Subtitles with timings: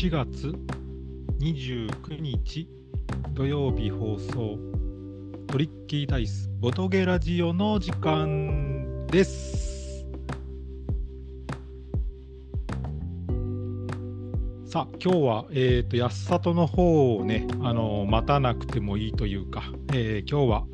[0.00, 0.54] 4月
[1.40, 2.66] 29日
[3.34, 4.56] 土曜日放送
[5.46, 10.06] トリッキーダイスボトゲラジオの時間です。
[14.64, 20.64] さあ今日は、えーと、安里の方をねあの待たなくてもいいというか、えー、今日は、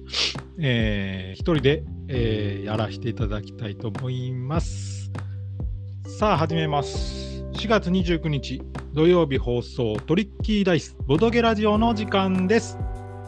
[0.61, 5.11] えー、一人で、えー、やらせていただきたいと思います。
[6.17, 7.43] さあ始めます。
[7.55, 8.63] 4月29日
[8.97, 12.79] 土曜日放送トリッキーダイスボドゲラジオの時間です。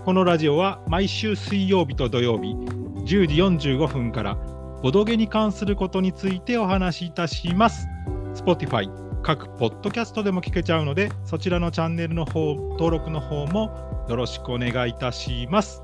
[0.06, 4.36] このラジオは毎週水曜日と土曜日10時45分から
[4.82, 7.86] ボドゲに関することについてお話しいたします。
[8.32, 8.90] Spotify
[9.22, 15.82] 各ポッドキャストでも聞けちゃうのでそちらのチャンネルの方登録の方もよろしくお願いいたします。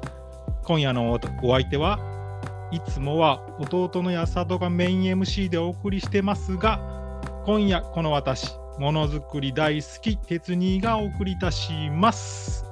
[0.63, 1.99] 今夜のお相手は
[2.71, 6.81] いつもは弟の安里がメイン MC でお送りしてますが
[7.45, 12.65] 今夜この私ものづくり大好き鉄兄がお送りいたします。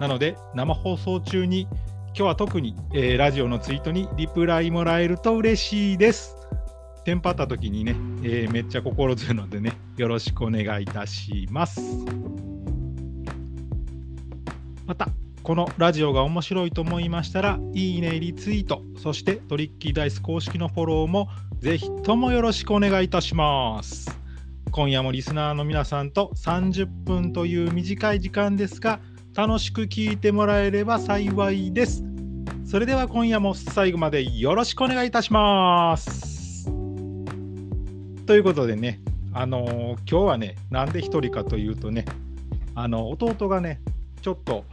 [0.00, 1.62] なので生放送中に
[2.08, 6.36] 今日は特に、えー、ラジオのツイートにリプライもらえると嬉しいです。
[7.04, 11.80] テンパった時にね、えー、めっちゃ心強いのでね、よろしくお願いいたします。
[14.84, 15.08] また、
[15.42, 21.28] このラジオが面白いと思いましたら、いいね、リツイート、そしてトリッキーダイス公式のフォローも
[21.60, 24.18] ぜひともよろしくお願いいたします。
[24.70, 29.00] 今夜もリスナーの皆さんと30分という短い時間ですが
[29.34, 32.04] 楽しく聞いてもらえれば幸いです。
[32.66, 36.66] それでは今夜も最後までよろしくお願いいたします。
[38.26, 39.00] ということでね、
[39.32, 42.04] あのー、今日はね、なんで一人かというとね、
[42.74, 43.80] あの弟がね、
[44.20, 44.64] ちょっと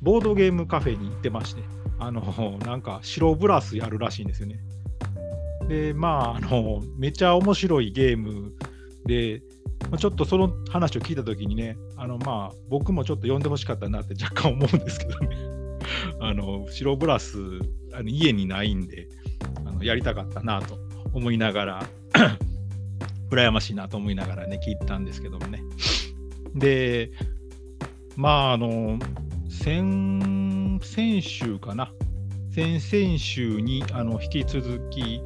[0.00, 1.62] ボードゲームカフェに行ってまして、
[2.00, 4.58] あのー、なんか白ブラスやるらしいんですよね。
[5.68, 8.52] で、まあ、あのめちゃ面白いゲーム
[9.06, 9.42] で、
[9.90, 15.36] まあ、ちょっとその話を聞いたときにね、あのまあ僕もちょっと呼んでほしかったなって 若干思うんですけどね、
[16.20, 17.38] あの白ブラス
[17.92, 19.08] あの家にないんで
[19.64, 20.78] あのやりたかったなと
[21.12, 21.86] 思いながら、
[23.30, 25.62] 羨ましいなと思いながらね、聞いたんですけどもね。
[26.54, 27.10] で、
[28.16, 28.98] まああの、
[29.48, 31.92] 先先週かな、
[32.50, 35.22] 先々週にあの引き続き、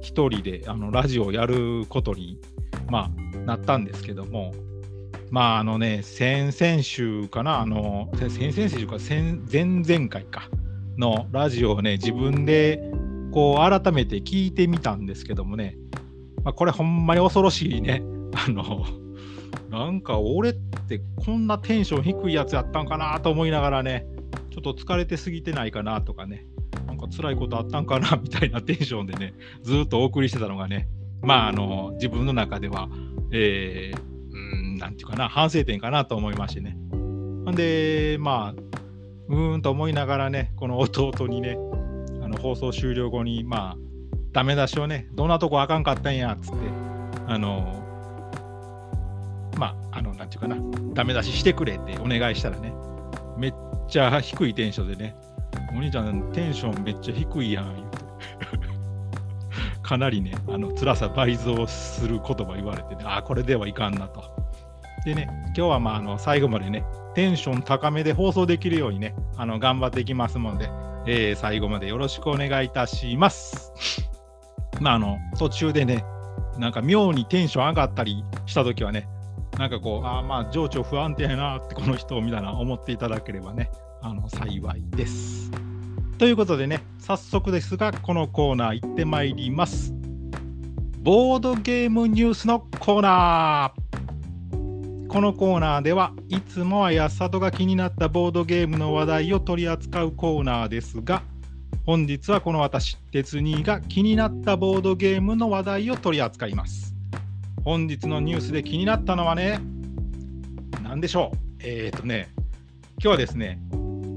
[0.00, 2.38] 一人であのラジオをやることに
[2.88, 4.52] まあ、なったんですけども、
[5.30, 10.48] まあ、あのね、先々週かな、あの、先々週か、前々回か
[10.96, 12.80] のラジオをね、自分で
[13.32, 15.76] こう改めて聞いてみたんですけどもね、
[16.44, 18.02] まあ、これほんまに恐ろしいね、
[18.46, 18.84] あの、
[19.70, 24.06] なんか俺ってこんなテンション低いやつやったんかなと思いながらね、
[24.50, 26.46] ちょっと疲れてすぎてないかなとかね、
[26.86, 30.86] なんか辛いことあったんかなみたいなテンションでね、ずっとお送りしてたのがね、
[31.24, 32.88] まあ、あの自分の中では、
[33.32, 36.76] えー、うん、なんていうかな、反省点かなと思いましてね。
[36.94, 38.62] んで、まあ、
[39.28, 41.56] うーんと思いながらね、この弟にね、
[42.22, 43.76] あの放送終了後に、まあ、
[44.32, 46.58] ダメ出しをね、どんなとこあかんかったんやっつって、
[47.26, 47.82] あの、
[49.56, 50.56] まあ、あの、なんていうかな、
[50.92, 52.72] ダメ出ししてくれってお願いしたらね、
[53.38, 53.54] めっ
[53.88, 55.16] ちゃ低いテンションでね、
[55.76, 57.90] お兄ちゃんテンションめっちゃ低いやん、
[59.84, 64.24] かなりね、あの辛さ倍増する言葉言われてね、ああ、これではいかんなと。
[65.04, 66.84] でね、今日はまああの最後までね、
[67.14, 70.70] テンション高めで放送できるようにね、あの頑張っていきますので、
[71.06, 73.72] えー、最後までよろしくお願いいたします。
[74.80, 76.02] まああの途中でね、
[76.58, 79.06] なんか妙にテンション上がったりしたときはね、
[79.58, 85.50] なんかこう、ああまあ情緒不安定やなってこの人みたいな思っていただければね、あの幸いです。
[86.16, 89.92] ということでね、早速ですが、このコーナー行ってまいります。
[91.02, 95.08] ボードゲームニュースのコーナー。
[95.08, 101.22] このコーナーではいつもは安里が気になったボードゲームの話題を取り扱うコーナーですが、
[101.84, 106.94] 本日はこの私、鉄兄が気になったボードゲームの話題を取り扱います。
[107.64, 109.58] 本日のニュースで気になったのはね、
[110.82, 111.38] 何でしょう？
[111.60, 112.32] えっ、ー、とね、
[112.98, 113.58] 今日はですね、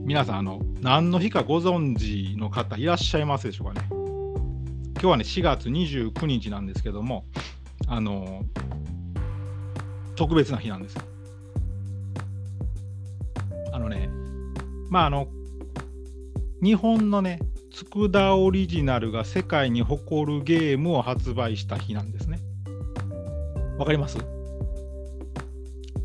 [0.08, 3.86] 皆さん、あの、何の日かご存知の方いらっしゃいますでしょうかね。
[3.92, 7.26] 今日はね、4月29日なんですけども、
[7.88, 8.46] あの、
[10.16, 10.98] 特別な日なんです。
[13.74, 14.10] あのね、
[14.90, 15.28] まあ、あの、
[16.64, 17.40] 日本のね、
[17.92, 22.40] 佃オリジナルが世界に誇るゲームを発売した日なんですね。
[23.78, 24.18] わかります？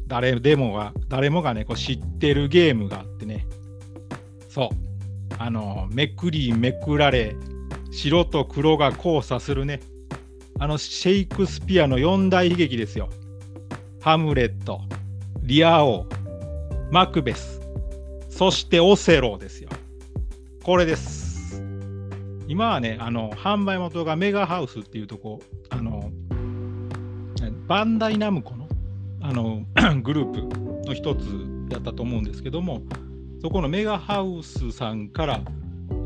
[0.08, 3.04] 誰でもが、誰もがね、こう知ってるゲームがあ、
[4.52, 4.69] そう。
[5.38, 7.34] あの、めくりめくられ、
[7.90, 9.81] 白と黒が交差するね。
[10.58, 13.08] あの、シェイクスピアの四大悲劇ですよ。
[14.02, 14.82] ハムレット、
[15.43, 16.06] リア王、
[16.90, 17.62] マクベス、
[18.28, 19.70] そしてオセロですよ。
[20.62, 21.64] これです。
[22.46, 25.40] 今はね、あの販売元がメガハウスっていうとこ、
[25.70, 26.10] あの
[27.66, 28.69] バンダイナムコの
[29.22, 29.62] あの
[30.02, 31.25] グループの一つ
[31.70, 32.82] やったと思うんですけども、
[33.42, 35.40] そこのメガハウスさんから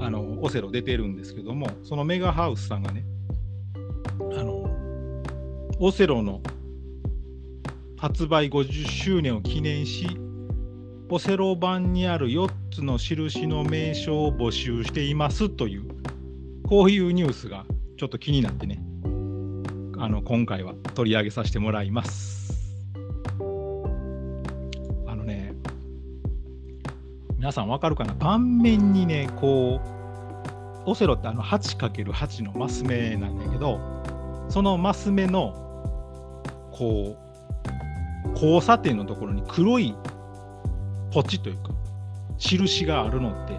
[0.01, 3.05] あのオセロ出てるんですけども、そのメガハウスさんがね、
[4.33, 4.65] あの
[5.79, 6.41] オセロの
[7.99, 10.09] 発売50周年を記念し、
[11.11, 15.83] オセロ版にある4つの印の名称を募集していますという、
[16.67, 17.67] こういうニュースが
[17.99, 18.81] ちょっと気になってね、
[19.99, 22.56] あの今回は取り上げさせてもらいます。
[27.47, 28.13] 皆さんわかるかな？
[28.15, 29.81] 盤面にね、こ
[30.85, 33.79] う、オセロってあの 8×8 のマス目なんだけど、
[34.49, 35.55] そのマス目の
[36.73, 37.17] こ
[38.27, 39.95] う交差点のところに黒い
[41.13, 41.71] ポチというか
[42.37, 43.55] 印があるのって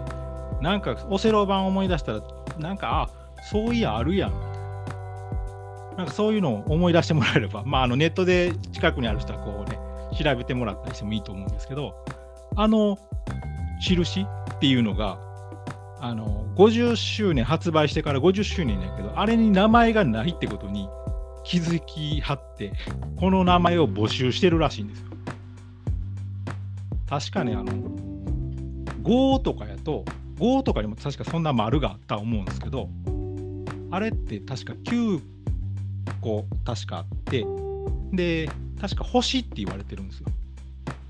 [0.62, 2.22] なんかオセロ版思い出したら
[2.58, 4.32] なんかあそういやあるやん。
[5.96, 9.78] なんかそういうのを思い出してもらえれば、まあ、あのネットで近くにある人はこうね
[10.22, 12.04] 調べてもらったりしてもいいと思うんですけど
[12.54, 12.98] あの
[13.80, 15.18] 印っていうのが
[16.00, 20.88] あの50周年発売してから50周年やけどあれに名前がないってことに
[21.48, 22.74] 気づきはって、
[23.16, 25.06] この名前を募集してるらしいんですよ。
[27.08, 27.72] 確かね、あの、
[29.02, 30.04] 5とかやと、
[30.36, 32.90] 5とかにも確かそんな丸があったと思うんですけど、
[33.90, 35.22] あれって確か9
[36.20, 37.46] 個確かあって、
[38.12, 40.26] で、確か星って言われてるんですよ。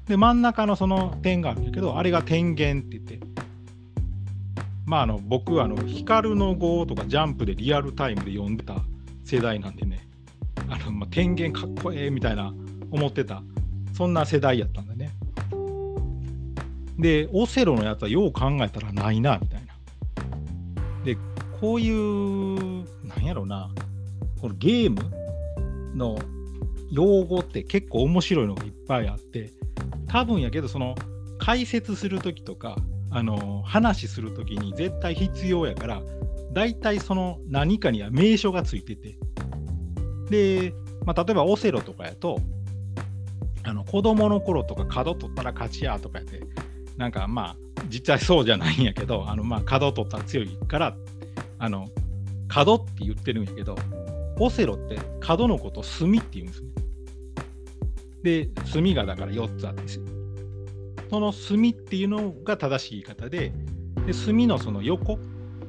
[0.09, 3.21] で、真ん中のその点があるんだけど、あれが天元って言って、
[4.87, 8.77] まあ、あの僕はあの光の5とかジャンプでリアルタイムで読んでた
[9.23, 10.09] 世代なんでね、
[10.71, 12.55] あの、まあ、天元かっこええみたいな
[12.91, 13.43] 思ってた
[13.93, 15.11] そんな世代やったんだね。
[16.99, 19.75] でオセロのやつはよう考えたらないなみたいな。
[21.05, 21.17] で
[21.61, 23.71] こういうなんやろな
[24.41, 25.03] このゲーム
[25.95, 26.19] の
[26.91, 29.53] 用語って結構面白いのがいっぱいあって
[30.07, 30.95] 多分やけどその
[31.39, 32.77] 解説する時とか
[33.11, 36.03] あの話する時に絶対必要やから
[36.53, 39.19] 大体その何かには名称がついてて
[40.31, 40.75] で、
[41.05, 42.41] まあ、例えばオセロとかやと、
[43.65, 46.43] あの子供の頃とか角取ったら勝ちやとかやって、
[46.97, 47.57] なんかまあ、
[47.89, 50.97] 実際そうじゃないんやけど、あのまあ角取ったら強いから、
[51.59, 51.89] あの、
[52.49, 53.77] 角って言ってるんやけど、
[54.39, 56.69] オセロって角のこと墨って言うんですね。
[58.23, 59.83] で、墨がだから4つあって、
[61.11, 63.53] その墨っていうのが正しい言い方で、
[64.07, 65.19] で墨のその横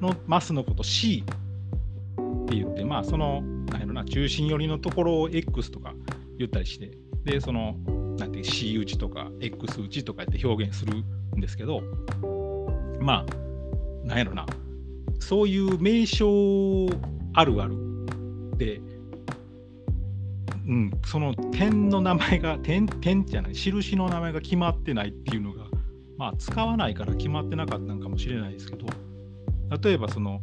[0.01, 5.93] のマスのこと C って言って、まあそのなんやろな、中心寄りのところを X とか
[6.37, 6.91] 言ったりして、
[7.23, 7.73] で、その、
[8.17, 11.03] なんて C 打ちとか X 打ちとかって表現する
[11.37, 11.81] んですけど、
[12.99, 14.45] まあ、なんやろな、
[15.19, 16.87] そういう名称
[17.33, 17.75] あるある
[18.57, 18.81] で、
[20.69, 25.65] うん、その点の名前が、点、点じゃない、印の名前が決まってないっていうのが、
[26.17, 28.85] まあ、使わないから決まってなかったのかもしれないですけど、
[29.81, 30.41] 例えばその、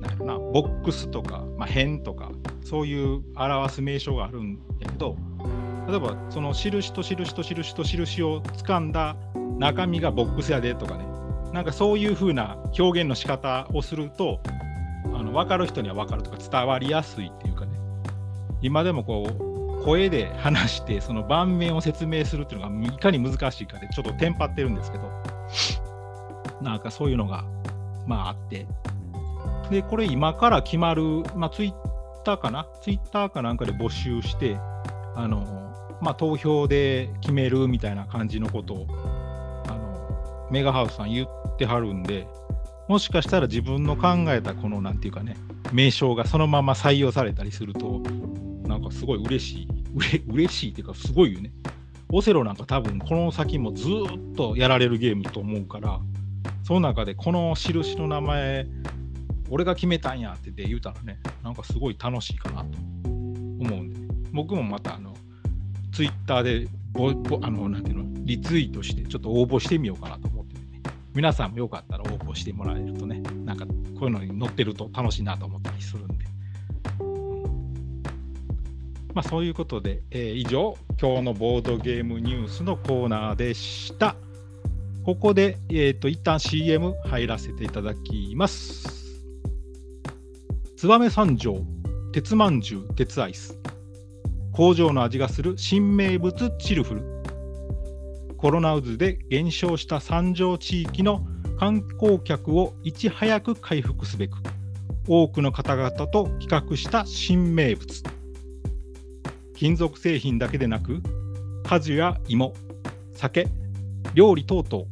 [0.00, 2.30] なんなボックスとか、まあ、辺とか
[2.62, 5.16] そういう表す名称があるんやけど
[5.88, 9.16] 例えばその印と印と印と印を掴んだ
[9.58, 11.04] 中身がボックスやでとかね
[11.52, 14.40] なんかそういう風な表現の仕方をすると
[15.14, 17.54] あの分かる人には分かるとか伝わりやすいっていう
[18.66, 19.26] 今でもこ
[19.80, 25.10] う声で話してその盤面を説明するっていうのがいかに難しいかでちょっとテンパってるんですけど。
[26.62, 27.44] なんかそういうのが
[28.06, 28.66] まああって。
[29.70, 31.74] で、これ今から決まる、まあ、ツイッ
[32.24, 32.66] ターかな？
[32.82, 34.56] ツイッターかなんかで募集して、
[35.14, 35.40] あの、
[36.00, 38.86] まあ、投票で決めるみたいな感じのことを、
[39.68, 42.26] あの、メガハウスさん言ってはるんで、
[42.88, 45.36] もしかしたら自分の考えたこの、なんていうかね、
[45.72, 48.00] 名称がそのまま採用されたりすると、
[48.78, 51.50] なんかすごい嬉しい、うれ嬉しいっていうか、すごいよね。
[52.12, 55.98] オセロなんか多分この先もずっとやられるゲームと思うから、
[56.62, 58.66] その中でこの印の名前
[59.48, 62.78] 俺が決めたんやって言うたらね、なんかすごい楽しいかなと
[63.08, 64.00] 思うんで、
[64.32, 65.14] 僕もまたあの、
[65.92, 70.82] ツイッターでぼぼあの、なんていうの、リツイートして、ちょっと応募してみようかなと思ってね、
[71.14, 76.15] 皆さんもよかったら応募してもらえるとね、なんかこういうのに載ってると楽しいなと思ったりするんで。
[79.16, 84.14] まあ、そういうことで、えー、以上、今日のボードゲームニュースのコーナーでした。
[85.06, 89.22] ここで、えーと一旦 CM 入らせていただきます。
[90.76, 91.64] 燕三条
[92.12, 93.58] 鉄まんじゅう鉄アイス
[94.52, 97.02] 工場の味がする新名物チルフル
[98.36, 101.26] コロナ渦で減少した三条地域の
[101.58, 104.36] 観光客をいち早く回復すべく
[105.08, 108.02] 多くの方々と企画した新名物
[109.56, 111.02] 金属製品だけでなく
[111.64, 112.54] 果樹や芋
[113.14, 113.48] 酒
[114.14, 114.86] 料理等々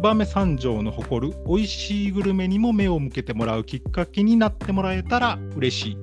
[0.00, 5.96] 燕三条の誇る美味しいグルメにも目を向けてもらうきっかけになってもらえたら嬉しい。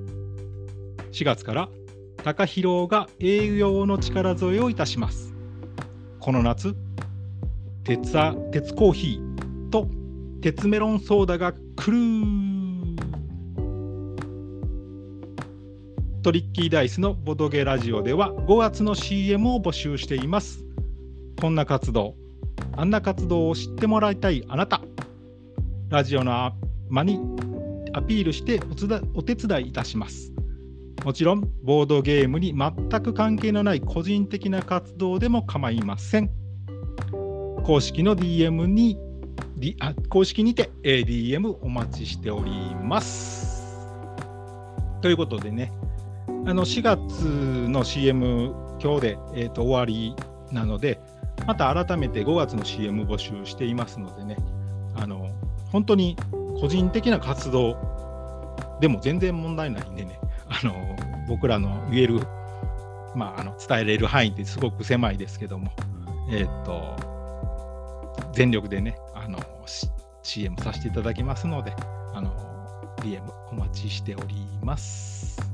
[1.11, 1.69] 4月から
[2.23, 5.33] 高広が営業の力添えをいたします。
[6.19, 6.75] この夏
[7.83, 8.11] 鉄
[8.51, 9.87] 鉄コーヒーと
[10.41, 11.97] 鉄メロンソーダが来る
[16.21, 20.65] トリッキーダイスのボドゲラジオでは5月の CM を募集しています。
[21.39, 22.15] こんな活動
[22.75, 24.81] あんな活動を知ってもらいたいあなた。
[25.87, 26.51] ラジオの
[26.89, 27.21] 間に
[27.93, 28.59] アピールして
[29.13, 30.33] お手伝いいたします。
[31.05, 36.29] もちろんボードゲームに全く関係のない個人的な活動でも構いません。
[37.63, 38.97] 公式の DM に、
[39.55, 42.51] D、あ公式にて DM お待ちしており
[42.83, 43.79] ます。
[45.01, 45.71] ということでね
[46.45, 47.23] あの4月
[47.69, 50.15] の CM 今日で、えーと終わり
[50.51, 50.99] なので
[51.45, 54.37] また改めて5月の CM 募集していますのでね
[54.95, 55.29] あの
[55.71, 56.15] 本当に
[56.59, 57.77] 個人的な活動
[58.81, 60.73] でも全然問題ないんでねあの
[61.27, 62.19] 僕らの言える、
[63.15, 65.71] まあ、あの伝えれる範囲ってすごく狭いですけども、
[66.31, 66.95] えー、っと
[68.33, 69.39] 全力でねあの
[70.23, 71.73] CM させていただきますので
[72.13, 75.48] あの DM お待ちしております。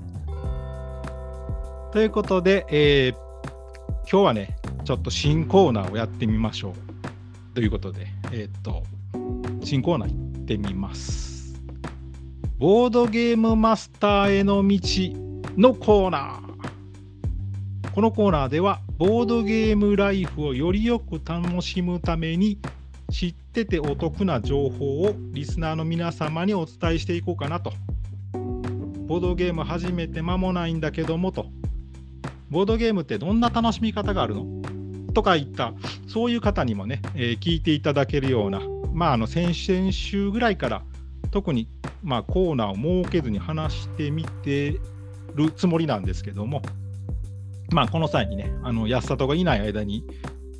[1.96, 3.16] ということで、えー、
[4.00, 8.84] 今日はねちょっと新コーナーをやってみましょうということで、えー、っと
[9.64, 11.58] 新コーナー行ってみます。
[12.58, 14.80] ボードゲームマスターへの道
[15.58, 17.92] のコーナー。
[17.94, 22.60] このコーナーでは、ボードゲームライフをよりよく楽しむために、
[23.10, 27.72] 知っててお得な情報をリスナーの皆様にお伝えしていこうかなと。
[29.08, 31.46] ボードゲーム始めて間もないんだけどもと。
[32.50, 34.46] ボードゲームってどんな楽しみ方があるの？
[35.14, 35.74] とかいった、
[36.08, 38.62] そういう方にもね、えー、聞いていただけるような、
[38.94, 40.84] まあ、あの先々週ぐらいから
[41.32, 41.68] 特に
[42.04, 44.80] まあ、コーナーを設けずに話してみて
[45.34, 46.62] るつもりなんですけども、
[47.72, 50.06] まあ、この際にね、あの安里がいない間に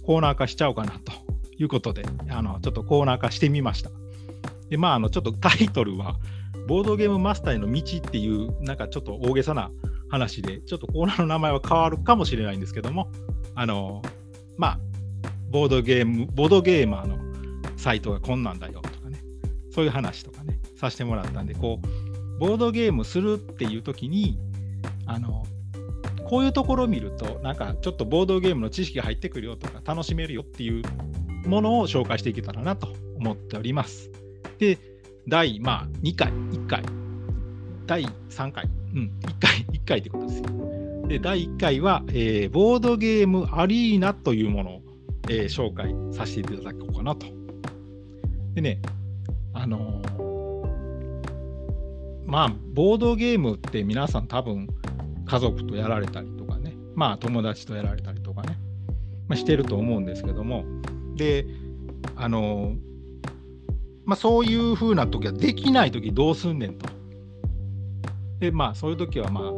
[0.04, 1.12] コーナー化しちゃおうかなと
[1.56, 3.92] いうことで、あのちょっとコーナー化してみました。
[4.70, 6.16] で、まあ、あのちょっとタイトルは、
[6.68, 9.70] ボードゲームマスターへの道っていう、なんかちょっと大げさな
[10.16, 13.12] 話で、ちょっとコーナーの名前は変わるかもしれないんですけども、
[13.54, 14.02] あの、
[14.58, 14.80] まあ、
[15.52, 17.18] ボードゲーム、ボードゲーマーの
[17.78, 19.22] サイトがこんなんだよとかね、
[19.72, 24.40] そういう話とかね、させてもらったんで、こう、ボードゲームするっていう時に、
[25.06, 25.46] あの、
[26.26, 30.84] こういうところを見ると、なんかちょっとボードゲームの知識が入ってくるよとか、楽しめるよっていう
[31.48, 34.10] ものを紹介していけたらなと思っております。
[34.58, 34.80] で、
[35.28, 36.84] 第、まあ、2回、1回、
[37.86, 41.08] 第3回、うん、1回、1回ってことですよ。
[41.08, 44.82] で、第1回は、えー、ボードゲームアリーナというものを、
[45.30, 47.28] えー、紹介させていただこうかなと。
[48.56, 48.82] でね、
[49.54, 50.16] あのー
[52.26, 54.68] まあ、ボードゲームって皆さん多分
[55.26, 58.58] 家族とやられたりとかね、まあ友達とやられたりとかね、
[59.28, 60.66] まあ、してると思うんですけども、
[61.16, 61.46] で、
[62.16, 62.74] あの、
[64.06, 66.88] まあそういう風な時はできない時どうすんねんと。
[68.40, 69.52] で、まあそういう時はまあ、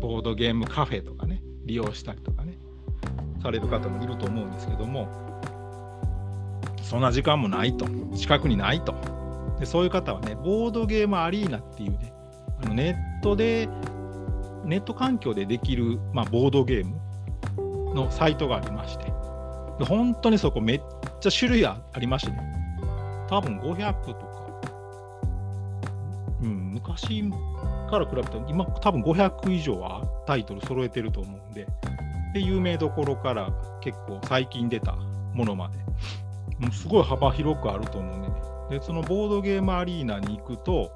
[0.00, 2.58] ボードゲームカフェとかね、利用したりとかね、
[3.42, 5.08] される方もいると思うんですけども、
[6.82, 8.94] そんな時間もないと、近くにないと。
[9.58, 12.12] でそういう方はね、ボードゲームアリーナっていうね、
[12.62, 13.68] あのネットで、
[14.64, 19.04] ネット環境でできる、まあ、ボードゲームのサイトがありまして、
[19.78, 20.82] で本当にそこめっ
[21.20, 22.38] ちゃ種類ありましてね、
[23.28, 24.33] 多分500とか、
[26.94, 27.24] 昔
[27.90, 31.66] から比べたら、今多分500以上はタイトル揃えてると思うんで、
[32.32, 34.96] で、有名どころから結構最近出た
[35.34, 35.78] ものまで、
[36.58, 38.34] もうすごい幅広くあると思うんでね、
[38.70, 40.90] でそのボードゲームアリーナに行くと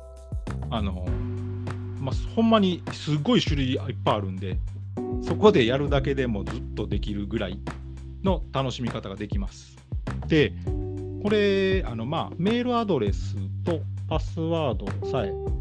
[0.71, 1.05] あの、
[2.00, 4.59] まあ、ほんまにすごい種類いっぱいあるんで
[5.23, 7.61] そこでやるだけでもずっとできるぐらい
[8.23, 9.76] の楽しみ方ができます。
[10.26, 10.52] で
[11.23, 15.57] これあの、まあ、メールアドレスとパスワードさえ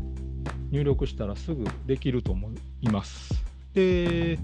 [0.72, 2.50] 入力したらすぐできると思
[2.82, 3.34] います。
[3.74, 4.38] で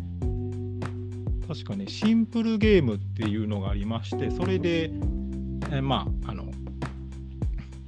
[1.47, 4.91] 確かねシンプルゲームっていうのがありましてそれで
[5.71, 6.45] えまああの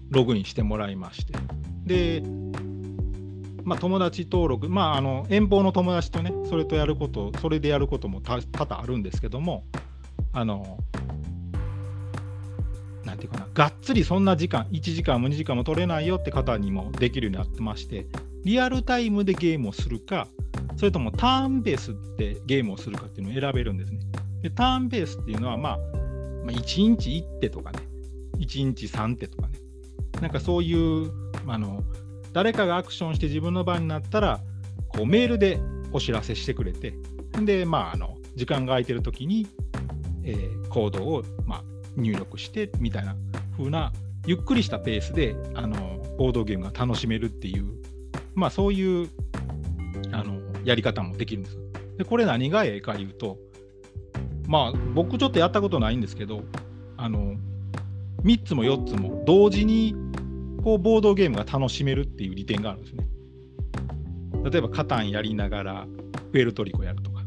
[0.09, 1.33] ログインしてもらいまして、
[1.85, 2.23] で、
[3.63, 9.65] まあ、友達登録、まあ、あの遠方の友達とね、それとやること、それでやることも多々あるんですけども、
[10.31, 10.77] あの、
[13.27, 18.07] ていうかな、がっつりそんな時間、1時間も2時間も取れないよって方にもできるようになってまして、
[18.43, 20.27] リアルタイムでゲームをするか、
[20.77, 23.99] それともターンベースでゲームをするかっていうのを選べるんですね。
[24.41, 25.77] でターンベースっていうのは、まあ、
[26.45, 27.79] まあ、1日1手とかね、
[28.37, 29.59] 1日3手とかね、
[30.21, 31.11] なんかそういう、
[31.47, 31.83] あの、
[32.33, 34.41] 誰かがアクションして自分の番になったら、
[34.89, 35.59] こうメールで
[35.91, 36.93] お知らせしてくれて、
[37.43, 39.47] で、まあ、あの時間が空いてる時に、
[40.23, 41.63] えー、コードを、まあ、
[41.95, 43.15] 入力してみたいな
[43.57, 43.91] 風な、
[44.25, 47.65] ゆっくりしたペースで、あの、ボードゲームが楽しめるっていう、
[48.33, 49.09] まあ、そういう、
[50.11, 51.57] あの、やり方もできるんです。
[51.97, 53.37] で、これ何がええか言うと、
[54.47, 56.43] まあ、僕ちょっとやったことないんですけど、
[56.97, 57.35] あの、
[58.23, 59.95] 3つも4つも同時に
[60.63, 63.07] こうボードゲームが楽しめるっていう利点があるんですね。
[64.49, 65.87] 例えば、カタンやりながら、
[66.31, 67.21] プエルトリコやるとか、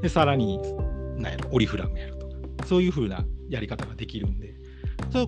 [0.00, 0.60] で、さらに、
[1.16, 2.36] なんやろ、オリフラムやるとか、
[2.66, 4.54] そういう風なやり方ができるんで、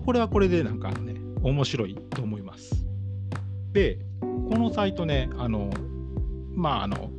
[0.03, 2.85] これはこれでなんかね、面白いと思います。
[3.71, 5.69] で、このサイトね、あの、
[6.55, 7.11] まあ、あの、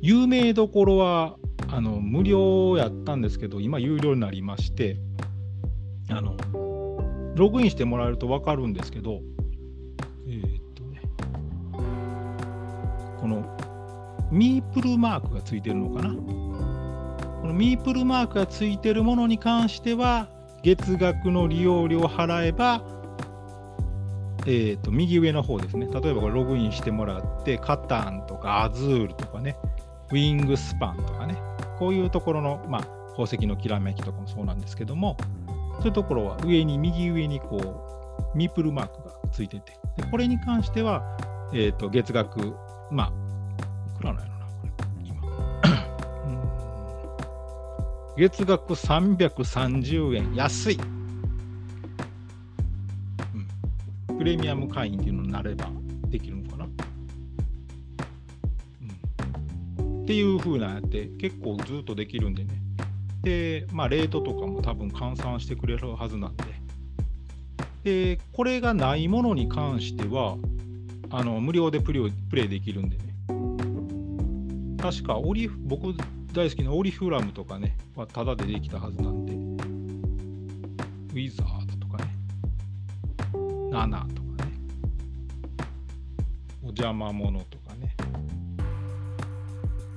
[0.00, 1.36] 有名どころは、
[1.68, 4.96] あの、無料やったんですけど、今有料になりまして、
[6.08, 6.36] あの、
[7.36, 9.20] ログインしてもらえると分かるんですけど、
[10.26, 11.00] えー、っとね、
[13.20, 13.56] この
[14.32, 16.14] ミープルマークがついてるのかな？
[16.14, 20.28] このミープルマークがついてるものに関しては、
[20.62, 22.82] 月額の利用料を払えば、
[24.46, 29.56] えー、と右上の方ですね、例えばこれログインしてもらって、カタンとかアズールとかね、
[30.10, 31.36] ウィングスパンとかね、
[31.78, 35.16] こういうところの、まあ、宝石のきらめきとかもそうなんですけども、
[35.78, 37.56] そういうところは上に、右上にこ
[38.34, 41.02] う、ミプルマークがついてて、でこれに関しては、
[41.52, 42.54] えー、と月額、
[42.90, 43.12] まあ、
[43.94, 44.29] いくらなん
[48.20, 50.78] 月額330円、安い。
[54.08, 54.18] うん。
[54.18, 55.70] プレミアム会員っていうのになれば
[56.04, 56.66] できるのかな。
[59.80, 60.02] うん。
[60.02, 62.50] っていう風なやって結構ずっとできるんでね。
[63.22, 66.44] で、まあ、レートとかも多分換算してくれるはずなんで。
[68.16, 70.36] で、これがないものに関しては、
[71.08, 72.02] あの無料でプレ
[72.44, 73.14] イできるんでね。
[74.76, 75.94] 確かオリ、僕
[76.32, 82.16] 大好きなオリフラムとかね、はタダでできたはずなんで、ウィザードとかね、
[83.72, 84.52] ナナとかね、
[86.62, 87.96] お邪魔者とかね。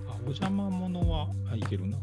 [0.08, 2.00] あ、お邪魔者は、あ、いけるな。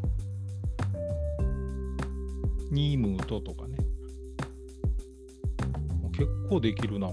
[2.70, 3.78] ニームートとかね。
[6.12, 7.08] 結構できるな。
[7.08, 7.10] あ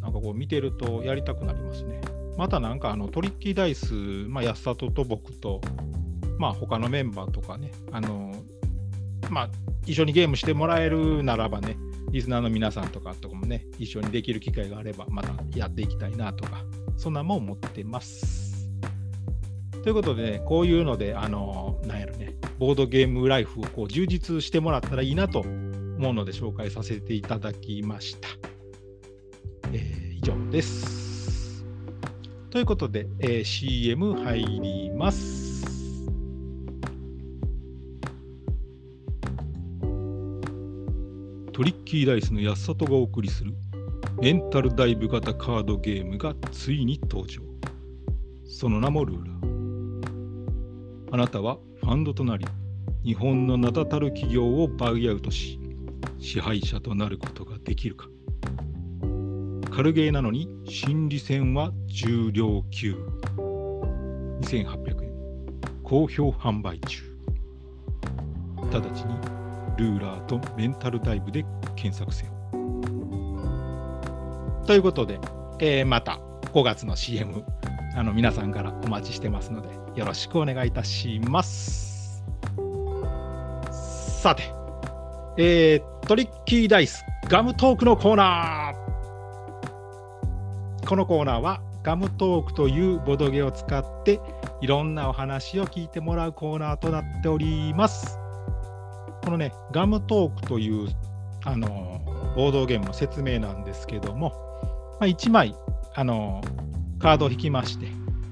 [0.00, 2.00] なんかこう見てるとやりたくなりますね。
[2.36, 5.60] またなんかあのトリッキーダイス、まあ、安里と僕と、
[6.38, 8.34] まあ他のメンバーとかね、あの
[9.30, 9.50] まあ
[9.86, 11.76] 一緒にゲームしてもらえるならばね、
[12.10, 16.64] リスナーの皆さんとかとかもね、一緒にできる機会があれば、またやっていきたいなとか、
[16.96, 18.68] そんなもん思ってます。
[19.82, 28.28] ということでね、こういうので、あの、なんやろね、ボードゲームライフをこう充実してもらったらいいなと思うので紹介させていただきました。
[29.72, 31.03] えー、以上です。
[32.54, 36.06] ということで、えー、CM 入ります。
[41.52, 43.52] トリッキーダイスの安里がお送りする
[44.20, 47.42] メンタルダイブ型カードゲームがついに登場。
[48.46, 51.14] その名もルーラー。
[51.14, 52.46] あなたはファンドとなり、
[53.02, 55.58] 日本の名だたる企業をバウアウトし、
[56.20, 58.13] 支配者となることができるか。
[59.74, 62.94] 軽ゲーなのに心理戦は重量級。
[64.42, 65.12] 2800円。
[65.82, 67.02] 好評販売中。
[68.70, 69.16] 直ちに
[69.76, 72.32] ルーラーとメンタルダイブで検索せよ。
[74.64, 75.18] ということで、
[75.58, 76.20] えー、また
[76.52, 77.44] 5月の CM
[77.96, 82.22] あの皆さんからお待ちしてますのでよろしくお願いいたします。
[84.22, 84.44] さて、
[85.36, 88.73] えー、トリッキーダイスガムトークのコーナー。
[90.86, 94.20] このコーナーはガムトークというボドゲを使って
[94.60, 98.18] いろんなお話を聞いてもらうコーナーとなっております。
[99.24, 100.88] このね、ガムトークという
[101.44, 102.02] あの
[102.36, 104.30] ボードゲームの説明なんですけども、
[105.00, 105.54] まあ、1枚
[105.94, 106.42] あの
[106.98, 107.86] カードを引きまして、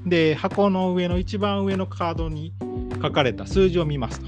[0.05, 2.53] で、箱の上の一番上のカードに
[3.03, 4.27] 書かれた数字を見ますと。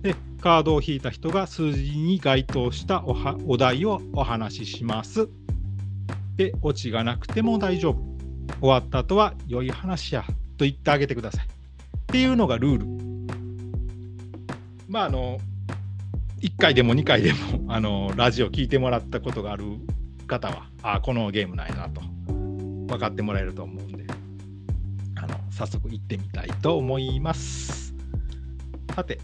[0.00, 5.28] で、カードを引いた人が数字に該当したおはお題をお話しします。
[6.40, 8.02] で、オチがなくても大丈夫。
[8.60, 10.24] 終わった後は良い話や
[10.56, 11.46] と言ってあげてください。
[11.46, 11.48] っ
[12.06, 12.86] ていうのがルール。
[14.88, 15.38] まああの
[16.40, 19.64] 1回でも2回でも あのラジオ聞いてもらったことがある
[20.26, 24.06] 方はあこのゲームなんやなと分かってもらえると思うんで
[25.16, 27.94] あの早速行ってみたいと思います
[28.94, 29.20] さて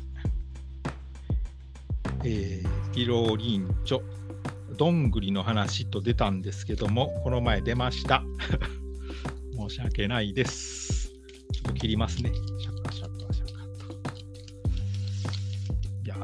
[2.25, 4.16] えー、ピロリンチョ
[4.77, 8.23] どんぐりの話と出たんですけどもこの前出ました。
[9.57, 11.13] 申し訳ないです。
[11.53, 12.31] ちょっと切りますね。
[12.59, 13.53] シャカシャカシャカ
[13.87, 13.95] と
[16.05, 16.17] いや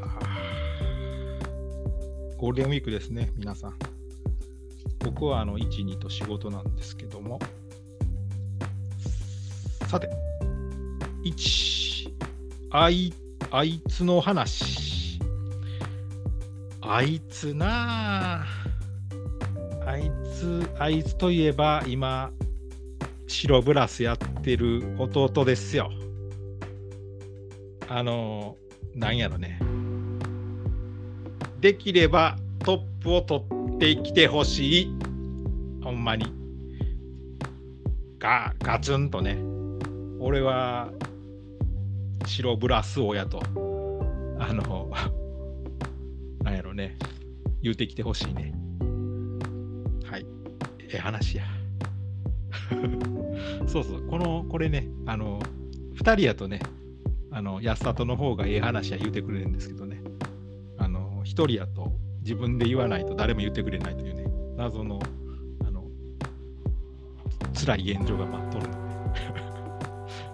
[2.36, 3.74] ゴールデンウィークですね皆さん。
[5.04, 7.40] 僕はあの1、2と仕事なんですけども、
[9.88, 10.08] さて、
[11.24, 12.12] 1、
[12.70, 13.12] あい
[13.50, 14.82] あいつの話。
[16.85, 18.45] あいつなあ
[19.87, 22.33] あいつ、あいつといえば今、
[23.29, 25.90] 白ブラスやってる弟ですよ。
[27.88, 28.57] あの、
[28.95, 29.61] なんやろね。
[31.61, 33.45] できればトップを取
[33.77, 34.97] ってきてほしい。
[35.85, 36.27] ほんまに。
[38.18, 39.38] ガガツンとね。
[40.18, 40.90] 俺は
[42.27, 43.40] 白ブラス親と、
[44.38, 44.90] あの、
[46.74, 46.96] ね。
[47.62, 48.54] 言うてきてほしいね。
[50.04, 50.26] はい。
[50.80, 51.44] ええ話や。
[53.66, 54.06] そうそう。
[54.08, 55.40] この、これね、あの、
[55.94, 56.61] 2人やとね、
[57.30, 60.02] あの、安里の方がええ話や言うてくれるんですけどね。
[60.78, 65.00] あの、1人やと自分で言わないと誰も言ってくれないというね、謎の、
[65.66, 65.85] あの、
[67.54, 69.20] 辛い現状が待っとるので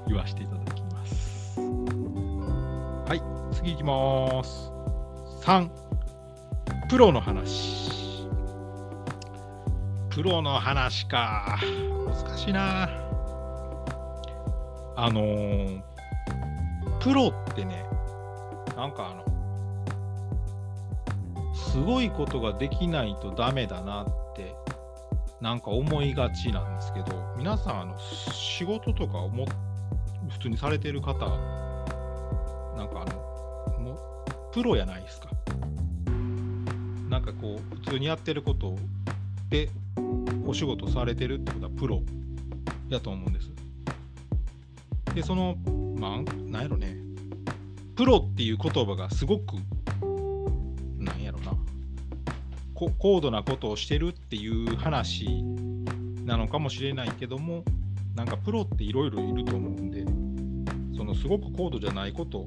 [0.09, 1.61] 言わせていただきます。
[1.61, 4.73] はい、次いきます。
[5.43, 5.88] 3、
[6.89, 8.27] プロの話。
[10.11, 11.59] プロの話か。
[12.07, 12.89] 難しいな。
[14.97, 15.83] あのー
[17.01, 17.85] プロってね、
[18.77, 19.29] なんかあの、
[21.55, 24.55] すごいことができないとダメだなって
[25.41, 29.47] なんか思いがちなんですけど皆さんあの仕事とか思
[30.31, 31.27] 普通にされてる方な
[32.85, 35.28] んかあのもプロやないですか
[37.09, 38.77] なんかこう普通にやってること
[39.49, 39.71] で
[40.47, 42.03] お仕事されてるってことはプロ
[42.89, 43.51] やと思うんです。
[45.15, 45.57] でその
[45.99, 46.97] まあなんやろね。
[47.97, 49.55] プロっていう言葉がすごく
[50.99, 51.53] なんやろな。
[52.99, 55.43] 高度なことをしてるっていう話
[56.25, 57.65] なのかもしれないけども
[58.15, 60.05] なんかプロっていろいろいると思うんで
[60.97, 62.45] そのすごく高度じゃないこと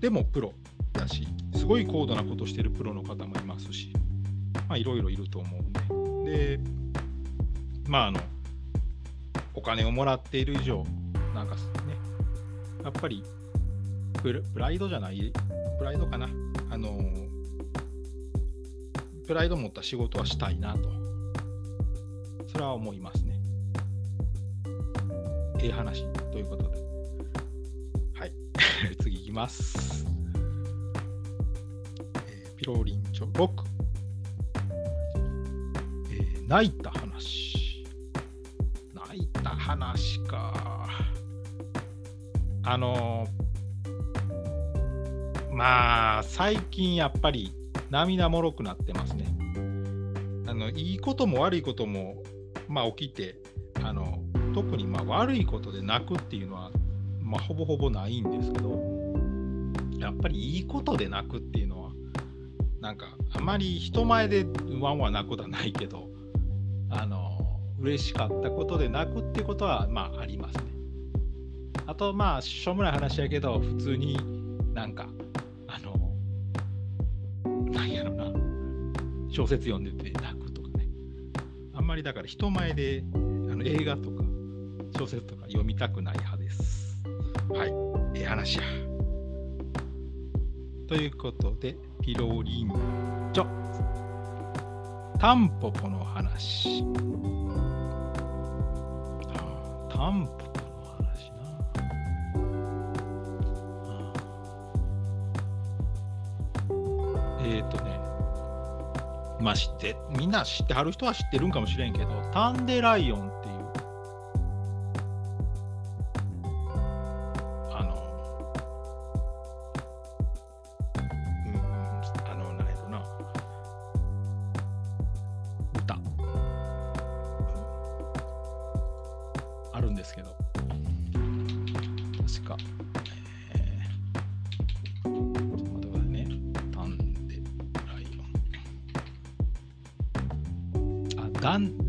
[0.00, 0.52] でもプロ。
[0.96, 3.92] だしすごい高度なことしてるプロの方もいますし
[4.68, 6.60] まあいろいろいると思うんでで
[7.86, 8.20] まああの
[9.54, 10.84] お金をもらっている以上
[11.34, 11.60] なんかね
[12.82, 13.22] やっぱり
[14.14, 15.32] ププライドじゃない
[15.78, 16.28] プライドかな
[16.70, 16.98] あの
[19.26, 20.88] プライド持った仕事はしたいなと。
[22.46, 23.40] それは思いますね。
[25.60, 26.78] ええ話ということで。
[28.14, 28.32] はい。
[29.02, 30.15] 次いきます。
[32.66, 33.48] えーピローリンチョ6。
[36.10, 37.84] えー泣いた話。
[38.92, 40.88] 泣いた話か。
[42.64, 43.28] あの
[45.52, 47.54] まあ、最近やっぱり
[47.88, 49.26] 涙もろくなってますね。
[50.48, 52.22] あのいいことも悪いことも、
[52.68, 53.36] まあ、起きて
[53.82, 54.22] あの
[54.54, 56.72] 特にまあ悪いことで泣くっていうのは、
[57.20, 58.70] まあ、ほぼほぼないんですけど
[59.98, 61.92] やっぱりいいことで泣くっていうのは
[62.80, 64.46] なんかあまり人前で
[64.80, 66.08] ワンワン泣くことはないけど
[66.90, 67.38] あの
[67.80, 70.62] 嬉しかったことで泣くってことはまあありますね。
[71.86, 74.18] あとまあしょうもない話やけど普通に
[74.74, 75.08] なんか
[75.68, 76.12] あの
[77.72, 78.32] なんやろな。
[79.28, 80.88] 小説読んでて泣くとかね。
[81.74, 84.24] あんまりだから人前であの映画とか
[84.98, 86.96] 小説とか読みたくない派です。
[87.50, 87.72] はい。
[88.14, 88.62] ええ話や。
[90.88, 92.68] ということでピロリン。
[93.32, 93.46] チョ
[95.18, 96.84] タンポポの話。
[99.88, 101.42] タンポポの話な。
[107.40, 107.98] えっ、ー、とね。
[109.40, 113.35] まあ知って、みんな知ってはる人は知ってるんかもしれんけど、タンデライオン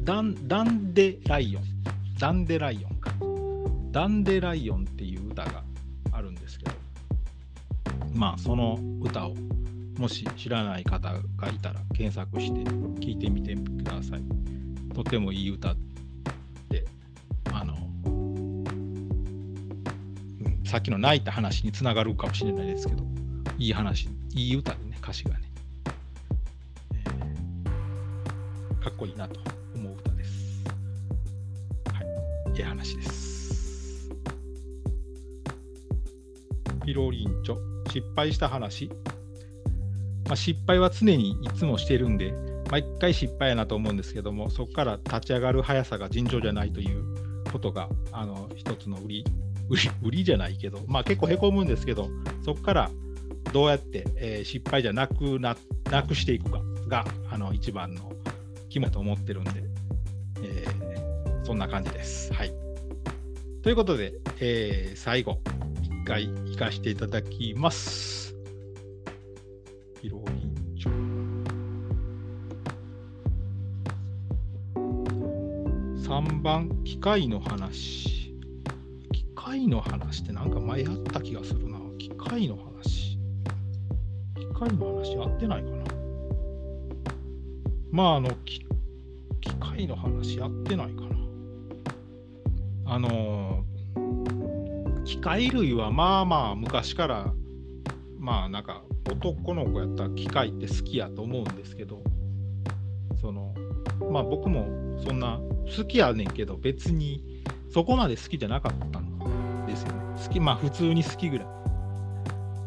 [0.07, 1.63] ダンダンデライオン。
[2.17, 3.11] ダンデライオンか。
[3.91, 5.65] ダンデライオンっていう歌が
[6.13, 6.71] あるんですけど、
[8.13, 9.35] まあその歌を
[9.97, 14.23] もし知らない方がいたら検索して聴いてみてください。
[14.95, 15.75] とてもいい歌
[16.69, 16.85] で、
[17.51, 18.63] あの、うん
[20.63, 23.03] さっきの泣いた話につながるかもしれないですけど、
[23.57, 25.51] いい話、いい歌でね、歌詞がね、
[26.93, 29.66] えーかっこいいなと。
[32.57, 34.09] はい、いい話です。
[36.85, 37.57] ピロリンチョ、
[37.91, 38.89] 失敗した話。
[40.25, 42.33] まあ、失敗は常にいつもしてるんで、
[42.71, 47.03] 毎回失敗やなと思うんですけども、そこから立ち上がる速さが尋常じゃないという
[47.51, 49.25] ことが、あの、一つの売り、
[49.69, 52.09] 売り、売りじゃないけど、まあ結構へこむんですけど、
[52.43, 52.91] そこから
[53.53, 55.55] どうやって、えー失敗じゃなくな、
[55.91, 58.11] なくしていくかが、あの、一番の
[58.69, 59.66] 肝と思ってるんで、
[61.47, 62.33] そんな感じです。
[62.33, 62.51] はい。
[63.63, 65.39] ということで、えー最後、
[65.81, 68.35] 一回行かせていただきます。
[70.01, 70.91] ピロリンチョ。
[76.09, 78.35] 3番、機械の話。
[79.13, 81.79] 機械の話ってなんか前やった気がするな。
[81.97, 83.17] 機械の話。
[84.35, 85.85] 機械の話やってないかな。
[87.89, 88.59] まあ、あの、き
[89.39, 91.16] 機械の話やってないかな。
[92.87, 93.65] あの
[95.05, 97.33] 機械類はまあまあ昔から
[98.17, 102.01] まあなんか男の子やったら機械って好きやと思うんですけど
[103.19, 103.53] その
[104.11, 104.67] まあ僕も
[105.05, 105.39] そんな
[105.77, 109.93] 好きやねんけど別にそこまで好きじゃなかったんですよね。
[110.25, 111.47] 好きまあ普通に好きぐらい。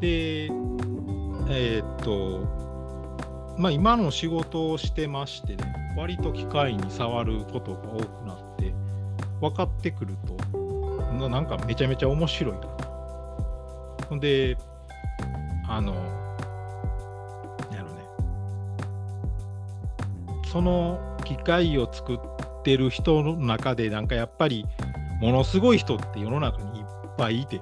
[0.01, 0.45] で
[1.49, 8.20] えーっとまあ今の仕事をしてましてね割と機械に触ることが多く
[9.41, 10.61] 分かってくると
[11.21, 12.69] ななんかめちゃめちゃ面白いと。
[14.09, 14.57] ほんで、
[15.69, 15.95] あの、
[17.73, 18.03] やろね、
[20.51, 22.19] その機械を作っ
[22.63, 24.67] てる人の中で、なんかやっぱり、
[25.21, 26.85] ものすごい人って世の中にいっ
[27.19, 27.61] ぱいいて、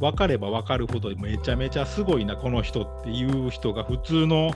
[0.00, 4.50] 分かれば分かるほどめちゃめちゃすごいな、この人っていう人が普通の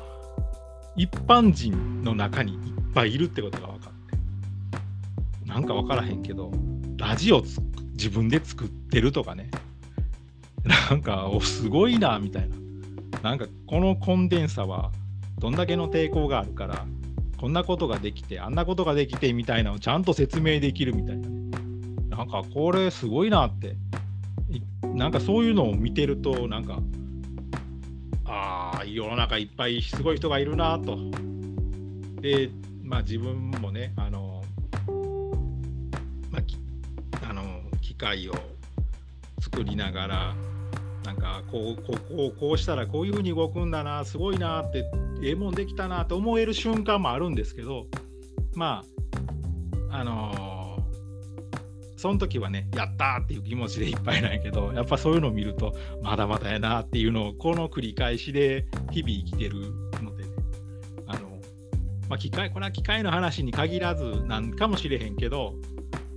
[0.96, 2.58] 一般人の中にいっ
[2.94, 3.93] ぱいいるってことが分かって。
[5.54, 6.50] なんか分からへんけど、
[6.96, 7.60] ラジオつ
[7.92, 9.52] 自分で作ってるとかね。
[10.90, 12.56] なんか、おすごいな、みたいな。
[13.22, 14.90] なんか、このコンデンサは
[15.38, 16.84] どんだけの抵抗があるから、
[17.38, 21.50] こんなことができて、あんなことができて、みたいなのをちゃんと説明できるみたいなね。
[22.08, 23.76] なんか、これすごいなって。
[24.82, 26.80] なんか、そういうのを見てると、なんか、
[28.24, 30.98] ああ、世の中いっぱいすごい人がいるなと。
[32.20, 32.50] で、
[32.82, 34.23] まあ自分もね、あの、
[38.04, 38.34] 機械を
[39.40, 40.34] 作りながら
[41.06, 44.84] なんかこうこうこうこうしたらこういうふうに動くんだなすごいなって
[45.22, 47.86] ええもんできたなと思える瞬間もあるんですけど
[48.54, 48.84] ま
[49.88, 50.54] ああのー
[51.96, 60.30] その時はねやったっていう気持ちでいっぱいなんやけどやっぱそういうのを見るとまだまだやなっていうのをこの繰り返しで日々生きてるのでね
[61.06, 61.20] あの
[62.10, 65.54] まあ機械これは機械の話に限らずなんかもしれへんけど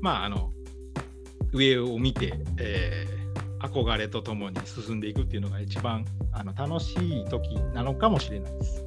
[0.01, 0.51] まああの
[1.57, 3.17] 上を見て、えー
[3.59, 8.85] 憧れとともに進んでいくっていうのが一番あの楽しい時なのかもしれないです。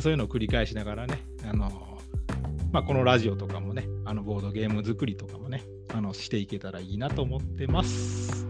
[0.00, 1.70] そういうのを繰り返しながらね、あの
[2.72, 8.46] まあ、このラジオとかもね、あのボードゲーム作りとかもね、あのしていけたらいいなと思ってます。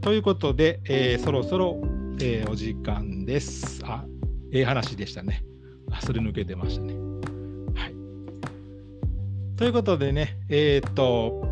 [0.00, 1.80] ということで、えーそろそろ、
[2.20, 3.82] えーお時間です。
[3.84, 4.04] あ、
[4.52, 5.44] ええ話でしたね。
[5.90, 7.03] あ、それ抜けてましたね。
[9.56, 11.46] ということでね、えーっと、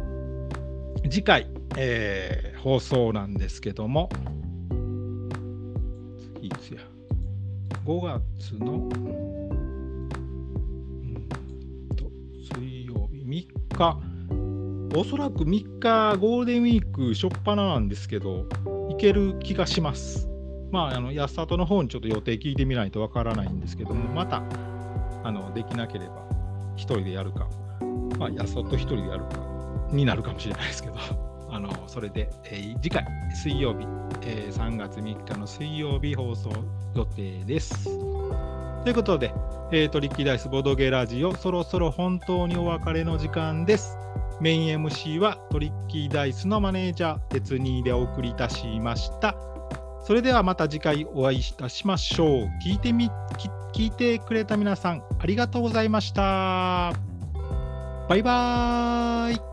[1.08, 4.08] 次回、えー放送なんですけども、
[6.40, 6.80] いつや、
[7.84, 8.88] 5月の、うん
[11.96, 12.04] と、
[12.54, 13.98] 水曜日、3日、
[14.96, 20.28] おそらく3日、ゴールデンウィーク、初っ端なんですけど、行ける気がします。
[20.70, 24.44] まあ、あの、安里の方にちょっと予定聞いてみないとわからないんですけども、また、
[25.24, 26.28] あの、できなければ、
[26.76, 27.48] 一人でやるか、
[28.18, 29.36] まあ、安里一人でやるか、
[29.90, 30.96] になるかもしれないですけど、
[31.50, 33.86] あの、それで、えー次回、水曜日、
[34.22, 36.50] えー3月3日の水曜日放送
[36.94, 37.84] 予定です。
[38.84, 39.32] ということで、
[39.70, 43.98] えートリッキーダイスボドゲラジオ、そろそろ本当にお別れの時間です。
[44.40, 49.36] メイン MC はトリッキーダイスのマネージャー、鉄兄でお送りいたしました。
[50.04, 52.48] それではまた次回お会いいたしましょう。
[52.66, 53.08] 聞いてみ、
[53.72, 57.11] 聞いてくれた皆さん、ありがとうございました。
[58.08, 59.51] バイバーイ。